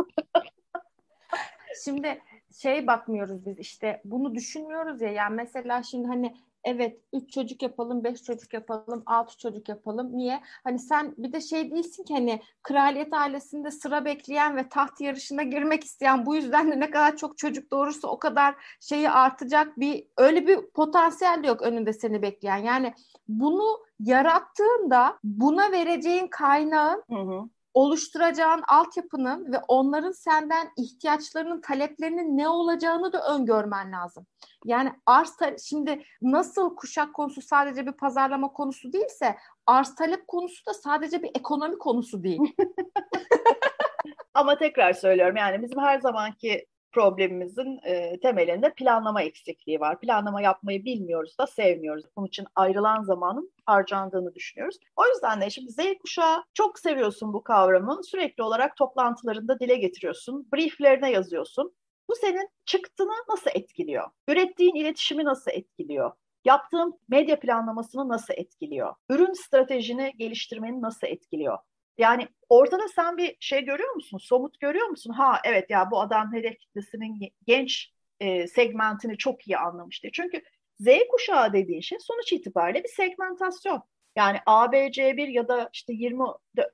[1.84, 2.22] Şimdi
[2.62, 8.04] şey bakmıyoruz biz işte bunu düşünmüyoruz ya yani mesela şimdi hani evet üç çocuk yapalım,
[8.04, 10.16] beş çocuk yapalım, altı çocuk yapalım.
[10.16, 10.40] Niye?
[10.64, 15.42] Hani sen bir de şey değilsin ki hani kraliyet ailesinde sıra bekleyen ve taht yarışına
[15.42, 20.06] girmek isteyen bu yüzden de ne kadar çok çocuk doğurursa o kadar şeyi artacak bir
[20.16, 22.56] öyle bir potansiyel yok önünde seni bekleyen.
[22.56, 22.94] Yani
[23.28, 32.48] bunu yarattığında buna vereceğin kaynağın hı hı oluşturacağın altyapının ve onların senden ihtiyaçlarının, taleplerinin ne
[32.48, 34.26] olacağını da öngörmen lazım.
[34.64, 39.36] Yani arz şimdi nasıl kuşak konusu sadece bir pazarlama konusu değilse
[39.66, 42.40] arz talep konusu da sadece bir ekonomi konusu değil.
[44.34, 46.66] Ama tekrar söylüyorum yani bizim her zamanki
[46.98, 50.00] problemimizin e, temelinde planlama eksikliği var.
[50.00, 52.04] Planlama yapmayı bilmiyoruz da sevmiyoruz.
[52.16, 54.76] Bunun için ayrılan zamanın harcandığını düşünüyoruz.
[54.96, 58.04] O yüzden de şimdi Z kuşağı çok seviyorsun bu kavramı.
[58.04, 60.48] Sürekli olarak toplantılarında dile getiriyorsun.
[60.54, 61.74] Brieflerine yazıyorsun.
[62.10, 64.10] Bu senin çıktını nasıl etkiliyor?
[64.28, 66.12] Ürettiğin iletişimi nasıl etkiliyor?
[66.44, 68.94] Yaptığın medya planlamasını nasıl etkiliyor?
[69.10, 71.58] Ürün stratejini geliştirmeni nasıl etkiliyor?
[71.98, 74.18] Yani ortada sen bir şey görüyor musun?
[74.18, 75.12] Somut görüyor musun?
[75.12, 80.08] Ha evet ya bu adam hedef kitlesinin genç e, segmentini çok iyi anlamıştı.
[80.12, 80.42] Çünkü
[80.80, 83.82] Z kuşağı dediğin şey sonuç itibariyle bir segmentasyon.
[84.16, 86.22] Yani ABC1 ya da işte 20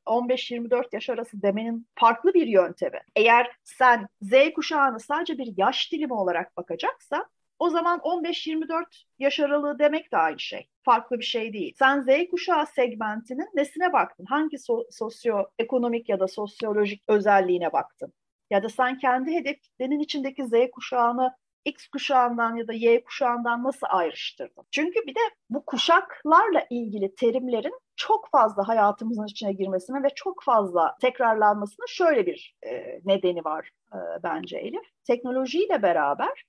[0.07, 3.01] 15-24 yaş arası demenin farklı bir yöntemi.
[3.17, 9.79] Eğer sen Z kuşağını sadece bir yaş dilimi olarak bakacaksa o zaman 15-24 yaş aralığı
[9.79, 10.69] demek de aynı şey.
[10.85, 11.75] Farklı bir şey değil.
[11.79, 14.27] Sen Z kuşağı segmentinin nesine baktın?
[14.29, 18.13] Hangi so- sosyoekonomik ya da sosyolojik özelliğine baktın?
[18.51, 23.65] Ya da sen kendi hedef kitlenin içindeki Z kuşağını X kuşağından ya da Y kuşağından
[23.65, 24.65] nasıl ayrıştırdın?
[24.71, 25.21] Çünkü bir de
[25.51, 32.57] bu kuşaklarla ilgili terimlerin çok fazla hayatımızın içine girmesine ve çok fazla tekrarlanmasına şöyle bir
[32.67, 34.87] e, nedeni var e, bence Elif.
[35.05, 36.45] Teknolojiyle beraber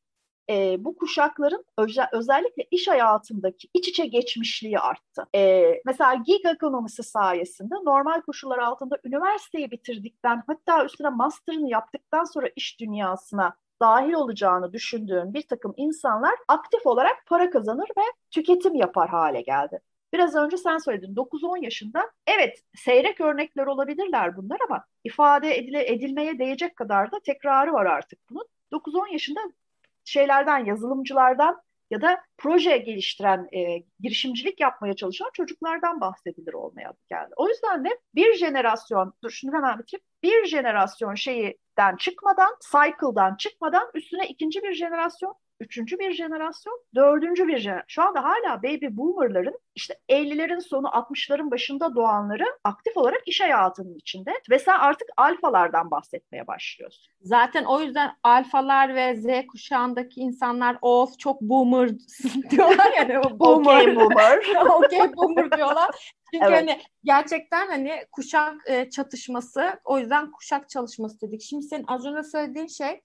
[0.49, 5.25] e, bu kuşakların özel, özellikle iş hayatındaki iç içe geçmişliği arttı.
[5.35, 12.47] E, mesela gig ekonomisi sayesinde normal koşullar altında üniversiteyi bitirdikten hatta üstüne master'ını yaptıktan sonra
[12.55, 19.09] iş dünyasına dahil olacağını düşündüğüm bir takım insanlar aktif olarak para kazanır ve tüketim yapar
[19.09, 19.79] hale geldi.
[20.13, 26.39] Biraz önce sen söyledin 9-10 yaşında evet seyrek örnekler olabilirler bunlar ama ifade edile, edilmeye
[26.39, 28.45] değecek kadar da tekrarı var artık bunun.
[28.71, 29.39] 9-10 yaşında
[30.05, 37.33] şeylerden, yazılımcılardan ya da proje geliştiren, e, girişimcilik yapmaya çalışan çocuklardan bahsedilir olmaya geldi.
[37.35, 43.91] O yüzden de bir jenerasyon, dur şunu hemen bitireyim, bir jenerasyon şeyden çıkmadan, cycle'dan çıkmadan
[43.93, 47.85] üstüne ikinci bir jenerasyon üçüncü bir jenerasyon, dördüncü bir jenerasyon.
[47.87, 53.95] Şu anda hala baby boomerların işte 50'lerin sonu 60'ların başında doğanları aktif olarak iş hayatının
[53.95, 57.13] içinde ve sen artık alfalardan bahsetmeye başlıyorsun.
[57.21, 61.89] Zaten o yüzden alfalar ve Z kuşağındaki insanlar of çok boomer
[62.49, 63.87] diyorlar yani boomer.
[63.87, 64.37] okay boomer.
[64.69, 66.15] okay boomer diyorlar.
[66.33, 66.57] Çünkü evet.
[66.57, 71.41] hani gerçekten hani kuşak e, çatışması o yüzden kuşak çalışması dedik.
[71.41, 73.01] Şimdi senin az önce söylediğin şey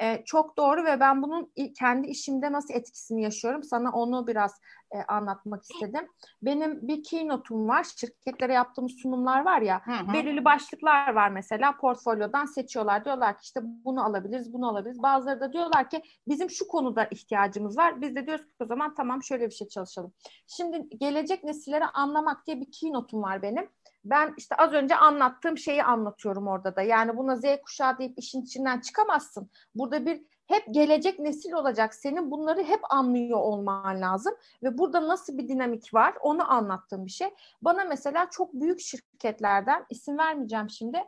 [0.00, 4.60] E, çok doğru ve ben bunun kendi işimde nasıl etkisini yaşıyorum sana onu biraz
[4.92, 6.08] e, anlatmak istedim.
[6.42, 7.84] Benim bir keynote'um var.
[7.84, 9.80] Şirketlere yaptığımız sunumlar var ya.
[9.86, 10.12] Hı hı.
[10.12, 13.04] Belirli başlıklar var mesela portfolyodan seçiyorlar.
[13.04, 15.02] Diyorlar ki işte bunu alabiliriz, bunu alabiliriz.
[15.02, 18.00] Bazıları da diyorlar ki bizim şu konuda ihtiyacımız var.
[18.00, 20.12] Biz de diyoruz ki o zaman tamam şöyle bir şey çalışalım.
[20.46, 23.68] Şimdi gelecek nesilleri anlamak diye bir keynote'um var benim
[24.04, 26.82] ben işte az önce anlattığım şeyi anlatıyorum orada da.
[26.82, 29.50] Yani buna Z kuşağı deyip işin içinden çıkamazsın.
[29.74, 31.94] Burada bir hep gelecek nesil olacak.
[31.94, 37.10] Senin bunları hep anlıyor olman lazım ve burada nasıl bir dinamik var onu anlattığım bir
[37.10, 37.28] şey.
[37.62, 40.98] Bana mesela çok büyük şirketlerden isim vermeyeceğim şimdi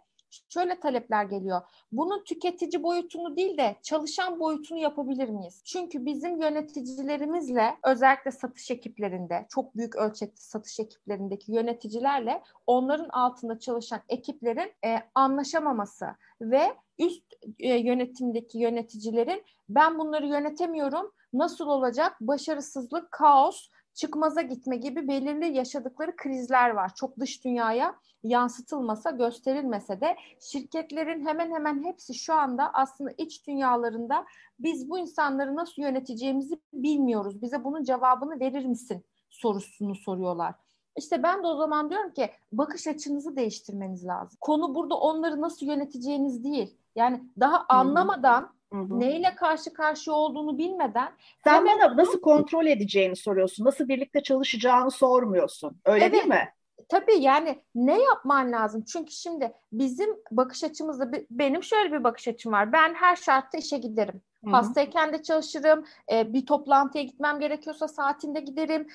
[0.49, 1.61] şöyle talepler geliyor.
[1.93, 5.63] Bunun tüketici boyutunu değil de çalışan boyutunu yapabilir miyiz?
[5.65, 14.01] Çünkü bizim yöneticilerimizle özellikle satış ekiplerinde, çok büyük ölçekli satış ekiplerindeki yöneticilerle onların altında çalışan
[14.09, 16.07] ekiplerin e, anlaşamaması
[16.41, 17.25] ve üst
[17.59, 22.17] e, yönetimdeki yöneticilerin ben bunları yönetemiyorum, nasıl olacak?
[22.21, 26.95] Başarısızlık, kaos, çıkmaza gitme gibi belirli yaşadıkları krizler var.
[26.95, 34.25] Çok dış dünyaya yansıtılmasa, gösterilmese de şirketlerin hemen hemen hepsi şu anda aslında iç dünyalarında
[34.59, 37.43] biz bu insanları nasıl yöneteceğimizi bilmiyoruz.
[37.43, 40.55] Bize bunun cevabını verir misin sorusunu soruyorlar.
[40.97, 44.39] İşte ben de o zaman diyorum ki bakış açınızı değiştirmeniz lazım.
[44.41, 46.77] Konu burada onları nasıl yöneteceğiniz değil.
[46.97, 49.01] Yani daha anlamadan Hı.
[49.01, 51.13] Neyle karşı karşıya olduğunu bilmeden
[51.45, 51.79] sen hemen...
[51.79, 53.65] bana nasıl kontrol edeceğini soruyorsun.
[53.65, 55.77] Nasıl birlikte çalışacağını sormuyorsun.
[55.85, 56.13] Öyle evet.
[56.13, 56.49] değil mi?
[56.89, 58.85] Tabii yani ne yapman lazım?
[58.85, 62.73] Çünkü şimdi bizim bakış açımızda benim şöyle bir bakış açım var.
[62.73, 64.23] Ben her şartta işe giderim.
[64.45, 64.51] Hı-hı.
[64.51, 65.85] Hastayken de çalışırım.
[66.13, 68.89] E, bir toplantıya gitmem gerekiyorsa saatinde giderim.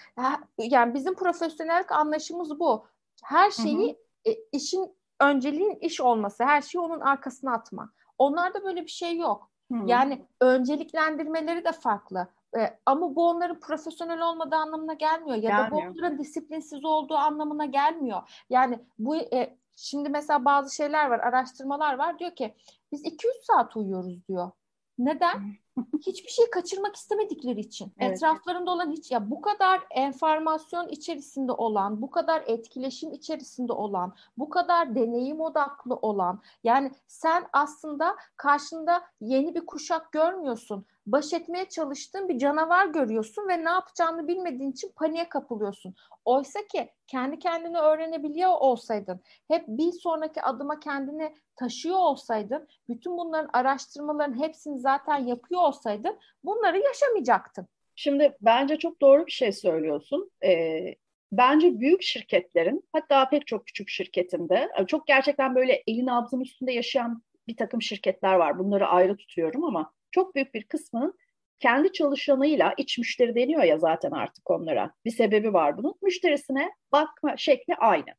[0.58, 2.86] Yani bizim profesyonellik anlayışımız bu.
[3.24, 7.90] Her şeyi e, işin önceliğin iş olması, her şeyi onun arkasına atma.
[8.18, 9.50] Onlarda böyle bir şey yok.
[9.72, 9.84] Hı-hı.
[9.86, 12.28] Yani önceliklendirmeleri de farklı.
[12.58, 15.68] E, ama bu onların profesyonel olmadığı anlamına gelmiyor ya gelmiyor.
[15.68, 18.44] da bu onların disiplinsiz olduğu anlamına gelmiyor.
[18.50, 22.56] Yani bu e, şimdi mesela bazı şeyler var, araştırmalar var diyor ki
[22.92, 24.52] biz 200 saat uyuyoruz diyor.
[24.98, 25.56] Neden?
[26.06, 27.94] Hiçbir şey kaçırmak istemedikleri için.
[28.00, 28.12] Evet.
[28.12, 34.50] Etraflarında olan hiç ya bu kadar enformasyon içerisinde olan, bu kadar etkileşim içerisinde olan, bu
[34.50, 42.30] kadar deneyim odaklı olan yani sen aslında karşında yeni bir kuşak görmüyorsun baş etmeye çalıştığın
[42.30, 45.96] bir canavar görüyorsun ve ne yapacağını bilmediğin için paniğe kapılıyorsun.
[46.26, 53.50] Oysa ki kendi kendini öğrenebiliyor olsaydın, hep bir sonraki adıma kendini taşıyor olsaydın, bütün bunların
[53.54, 57.68] araştırmaların hepsini zaten yapıyor olsaydın bunları yaşamayacaktın.
[57.96, 60.32] Şimdi bence çok doğru bir şey söylüyorsun.
[60.44, 60.96] Ee,
[61.32, 67.24] bence büyük şirketlerin hatta pek çok küçük şirketinde çok gerçekten böyle elin nabzının üstünde yaşayan
[67.48, 68.60] bir takım şirketler var.
[68.60, 71.14] Bunları ayrı tutuyorum ama çok büyük bir kısmının
[71.60, 74.94] kendi çalışanıyla iç müşteri deniyor ya zaten artık onlara.
[75.06, 75.96] Bir sebebi var bunun.
[76.02, 78.10] Müşterisine bakma şekli aynı.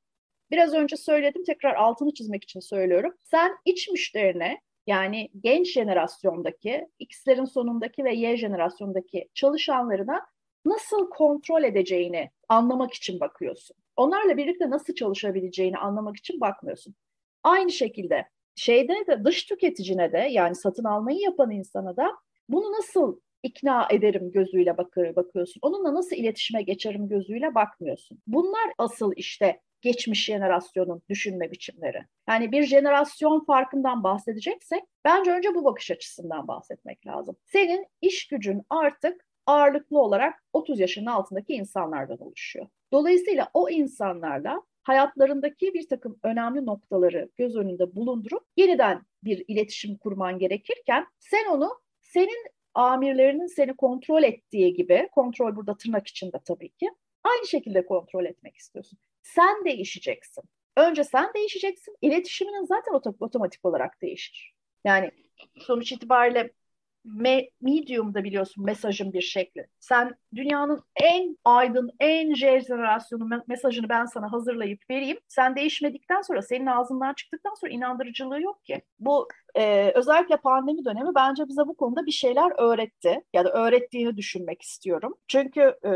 [0.51, 3.15] Biraz önce söyledim tekrar altını çizmek için söylüyorum.
[3.23, 10.27] Sen iç müşterine yani genç jenerasyondaki, X'lerin sonundaki ve Y jenerasyondaki çalışanlarına
[10.65, 13.77] nasıl kontrol edeceğini anlamak için bakıyorsun.
[13.97, 16.95] Onlarla birlikte nasıl çalışabileceğini anlamak için bakmıyorsun.
[17.43, 22.17] Aynı şekilde şeyde de dış tüketicine de yani satın almayı yapan insana da
[22.49, 25.61] bunu nasıl ikna ederim gözüyle bakır, bakıyorsun.
[25.63, 28.19] Onunla nasıl iletişime geçerim gözüyle bakmıyorsun.
[28.27, 31.99] Bunlar asıl işte geçmiş jenerasyonun düşünme biçimleri.
[32.29, 37.37] Yani bir jenerasyon farkından bahsedeceksek bence önce bu bakış açısından bahsetmek lazım.
[37.45, 42.67] Senin iş gücün artık ağırlıklı olarak 30 yaşının altındaki insanlardan oluşuyor.
[42.93, 50.39] Dolayısıyla o insanlarla hayatlarındaki bir takım önemli noktaları göz önünde bulundurup yeniden bir iletişim kurman
[50.39, 56.91] gerekirken sen onu senin amirlerinin seni kontrol ettiği gibi, kontrol burada tırnak içinde tabii ki,
[57.25, 58.99] aynı şekilde kontrol etmek istiyorsun.
[59.23, 60.45] Sen değişeceksin.
[60.77, 64.55] Önce sen değişeceksin, iletişiminin zaten otomatik olarak değişir.
[64.85, 65.11] Yani
[65.59, 66.51] sonuç itibariyle
[67.05, 69.67] me medium'da biliyorsun mesajın bir şekli.
[69.81, 75.19] Sen dünyanın en aydın, en jenerasyonu mesajını ben sana hazırlayıp vereyim.
[75.29, 78.83] Sen değişmedikten sonra, senin ağzından çıktıktan sonra inandırıcılığı yok ki.
[78.99, 83.25] Bu e, özellikle pandemi dönemi bence bize bu konuda bir şeyler öğretti.
[83.35, 85.15] Ya da öğrettiğini düşünmek istiyorum.
[85.29, 85.91] Çünkü e,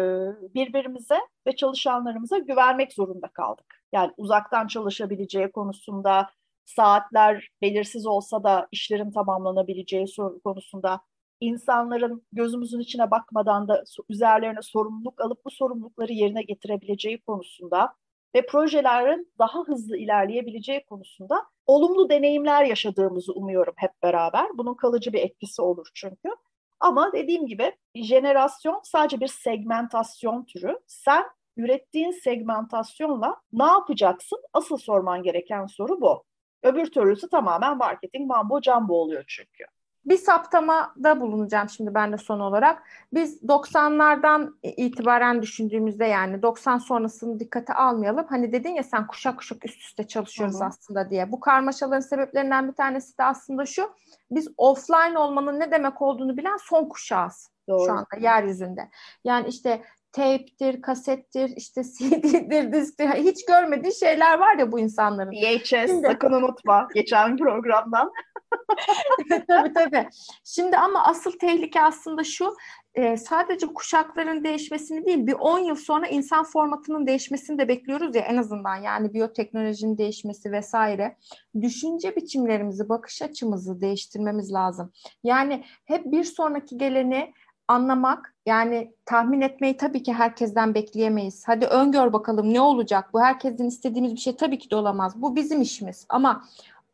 [0.55, 3.85] birbirimize ve çalışanlarımıza güvenmek zorunda kaldık.
[3.93, 6.31] Yani uzaktan çalışabileceği konusunda,
[6.65, 10.07] saatler belirsiz olsa da işlerin tamamlanabileceği
[10.45, 11.01] konusunda
[11.41, 17.95] insanların gözümüzün içine bakmadan da üzerlerine sorumluluk alıp bu sorumlulukları yerine getirebileceği konusunda
[18.35, 24.47] ve projelerin daha hızlı ilerleyebileceği konusunda olumlu deneyimler yaşadığımızı umuyorum hep beraber.
[24.55, 26.29] Bunun kalıcı bir etkisi olur çünkü.
[26.81, 30.81] Ama dediğim gibi jenerasyon sadece bir segmentasyon türü.
[30.87, 31.25] Sen
[31.57, 34.39] ürettiğin segmentasyonla ne yapacaksın?
[34.53, 36.25] Asıl sorman gereken soru bu.
[36.65, 39.65] Öbür türlüsü tamamen marketing mambo jumbo oluyor çünkü.
[40.05, 42.83] Bir saptamada bulunacağım şimdi ben de son olarak.
[43.13, 48.27] Biz 90'lardan itibaren düşündüğümüzde yani 90 sonrasını dikkate almayalım.
[48.29, 50.65] Hani dedin ya sen kuşak kuşak üst üste çalışıyoruz Hı-hı.
[50.65, 51.33] aslında diye.
[51.33, 53.91] Bu karmaşaların sebeplerinden bir tanesi de aslında şu.
[54.31, 57.51] Biz offline olmanın ne demek olduğunu bilen son kuşağız.
[57.69, 57.87] Doğru.
[57.87, 58.89] Şu anda yeryüzünde.
[59.25, 59.83] Yani işte
[60.15, 63.09] tape'tir, kasettir, işte CD'dir, disktir.
[63.09, 65.31] Hiç görmediği şeyler var ya bu insanların.
[65.31, 66.07] VHS Şimdi...
[66.07, 66.89] sakın unutma.
[66.95, 68.13] Geçen programdan.
[69.49, 70.09] tabii tabii.
[70.45, 72.55] Şimdi ama asıl tehlike aslında şu.
[72.95, 78.23] E, sadece kuşakların değişmesini değil bir 10 yıl sonra insan formatının değişmesini de bekliyoruz ya
[78.23, 81.17] en azından yani biyoteknolojinin değişmesi vesaire.
[81.61, 84.93] Düşünce biçimlerimizi, bakış açımızı değiştirmemiz lazım.
[85.25, 87.33] Yani hep bir sonraki geleni
[87.69, 91.43] anlamak yani tahmin etmeyi tabii ki herkesten bekleyemeyiz.
[91.47, 93.11] Hadi öngör bakalım ne olacak?
[93.13, 95.23] Bu herkesin istediğimiz bir şey tabii ki de olamaz.
[95.23, 96.07] Bu bizim işimiz.
[96.09, 96.45] Ama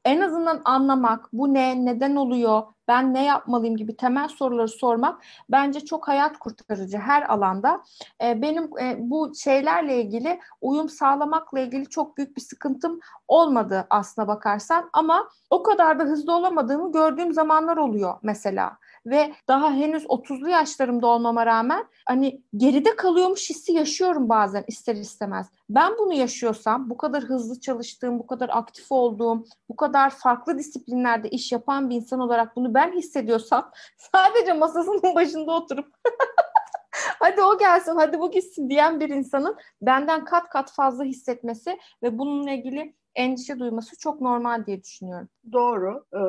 [0.04, 5.80] en azından anlamak, bu ne, neden oluyor, ben ne yapmalıyım gibi temel soruları sormak bence
[5.80, 7.82] çok hayat kurtarıcı her alanda.
[8.24, 14.28] E, benim e, bu şeylerle ilgili uyum sağlamakla ilgili çok büyük bir sıkıntım olmadı aslına
[14.28, 20.48] bakarsan ama o kadar da hızlı olamadığımı gördüğüm zamanlar oluyor mesela ve daha henüz 30'lu
[20.48, 25.46] yaşlarımda olmama rağmen hani geride kalıyormuş hissi yaşıyorum bazen ister istemez.
[25.70, 31.30] Ben bunu yaşıyorsam, bu kadar hızlı çalıştığım, bu kadar aktif olduğum, bu kadar farklı disiplinlerde
[31.30, 35.94] iş yapan bir insan olarak bunu ben hissediyorsam sadece masasının başında oturup
[37.18, 42.18] hadi o gelsin, hadi bu gitsin diyen bir insanın benden kat kat fazla hissetmesi ve
[42.18, 45.28] bununla ilgili endişe duyması çok normal diye düşünüyorum.
[45.52, 46.04] Doğru.
[46.14, 46.20] Ee,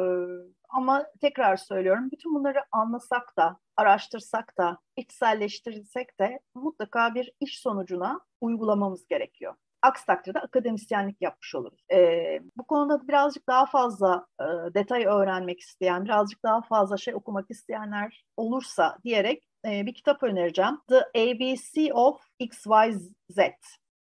[0.71, 8.19] ama tekrar söylüyorum, bütün bunları anlasak da, araştırsak da, içselleştirsek de mutlaka bir iş sonucuna
[8.41, 9.55] uygulamamız gerekiyor.
[9.81, 11.85] Aksi takdirde akademisyenlik yapmış oluruz.
[11.91, 17.51] Ee, bu konuda birazcık daha fazla e, detay öğrenmek isteyen, birazcık daha fazla şey okumak
[17.51, 20.77] isteyenler olursa diyerek e, bir kitap önereceğim.
[20.87, 23.37] The ABC of XYZ.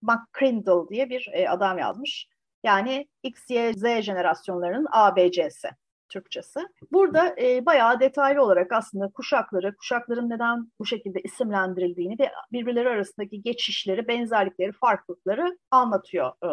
[0.03, 2.29] McCrindle diye bir e, adam yazmış.
[2.65, 5.71] Yani X, Y, Z jenerasyonlarının ABC'si.
[6.09, 6.61] Türkçesi.
[6.93, 13.43] Burada e, bayağı detaylı olarak aslında kuşakları, kuşakların neden bu şekilde isimlendirildiğini ve birbirleri arasındaki
[13.43, 16.51] geçişleri, benzerlikleri, farklılıkları anlatıyor e,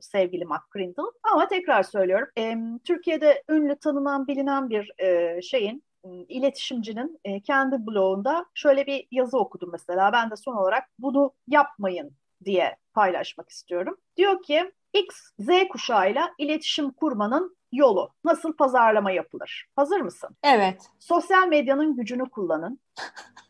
[0.00, 1.02] sevgili McCrindle.
[1.32, 5.82] Ama tekrar söylüyorum, e, Türkiye'de ünlü, tanınan, bilinen bir e, şeyin
[6.28, 10.12] iletişimcinin e, kendi blogunda şöyle bir yazı okudum mesela.
[10.12, 13.96] Ben de son olarak bunu yapmayın diye paylaşmak istiyorum.
[14.16, 18.10] Diyor ki X, Z kuşağıyla iletişim kurmanın yolu.
[18.24, 19.66] Nasıl pazarlama yapılır?
[19.76, 20.30] Hazır mısın?
[20.42, 20.82] Evet.
[20.98, 22.80] Sosyal medyanın gücünü kullanın.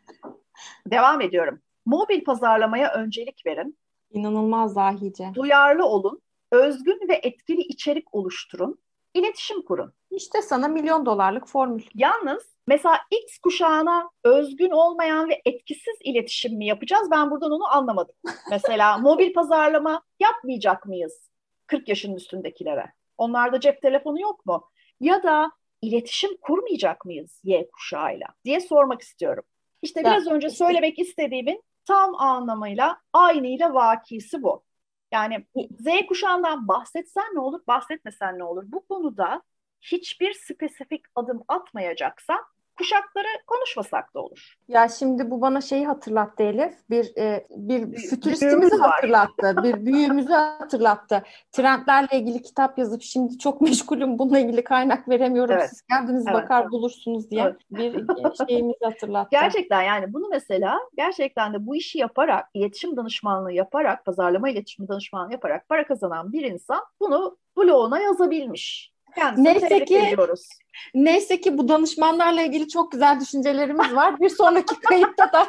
[0.87, 1.61] Devam ediyorum.
[1.87, 3.79] Mobil pazarlamaya öncelik verin.
[4.11, 5.31] İnanılmaz zahice.
[5.35, 6.23] Duyarlı olun.
[6.53, 8.79] Özgün ve etkili içerik oluşturun.
[9.15, 9.93] İletişim kurun.
[10.11, 11.83] İşte sana milyon dolarlık formül.
[11.95, 17.11] Yalnız mesela X kuşağına özgün olmayan ve etkisiz iletişim mi yapacağız?
[17.11, 18.15] Ben buradan onu anlamadım.
[18.51, 21.27] mesela mobil pazarlama yapmayacak mıyız
[21.67, 22.93] 40 yaşın üstündekilere?
[23.19, 24.71] Onlarda cep telefonu yok mu?
[25.01, 25.51] Ya da
[25.83, 29.45] iletişim kurmayacak mıyız Y kuşağıyla diye sormak istiyorum.
[29.83, 34.65] İşte biraz önce söylemek istediğimin tam anlamıyla aynıyla vakisi bu.
[35.13, 35.47] Yani
[35.81, 38.65] Z kuşağından bahsetsen ne olur, bahsetmesen ne olur?
[38.67, 39.43] Bu konuda
[39.81, 42.39] hiçbir spesifik adım atmayacaksan
[42.79, 44.55] kuşakları konuşmasak da olur.
[44.69, 46.75] Ya şimdi bu bana şeyi hatırlattı Elif.
[46.91, 49.57] Bir e, bir fütüristimizi hatırlattı.
[49.63, 51.23] bir büyüğümüzü hatırlattı.
[51.53, 55.55] Trendlerle ilgili kitap yazıp şimdi çok meşgulüm bununla ilgili kaynak veremiyorum.
[55.59, 55.71] Evet.
[55.71, 56.35] Siz kendiniz evet.
[56.35, 57.57] bakar bulursunuz diye evet.
[57.71, 58.07] bir
[58.49, 59.29] şeyimizi hatırlattı.
[59.31, 65.33] Gerçekten yani bunu mesela gerçekten de bu işi yaparak, iletişim danışmanlığı yaparak, pazarlama iletişim danışmanlığı
[65.33, 68.96] yaparak para kazanan bir insan bunu bloguna yazabilmiş.
[69.37, 70.49] Neyse ki ediyoruz.
[70.95, 74.21] neyse ki bu danışmanlarla ilgili çok güzel düşüncelerimiz var.
[74.21, 75.47] Bir sonraki kayıtta da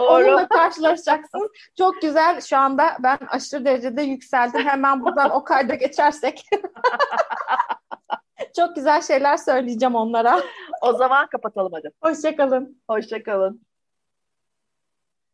[0.00, 1.50] onunla karşılaşacaksınız.
[1.78, 2.40] Çok güzel.
[2.40, 4.64] Şu anda ben aşırı derecede yükseldim.
[4.64, 6.46] Hemen buradan o kayda geçersek.
[8.56, 10.40] çok güzel şeyler söyleyeceğim onlara.
[10.82, 11.90] O zaman kapatalım hadi.
[12.02, 12.82] Hoşçakalın.
[12.90, 13.62] Hoşçakalın.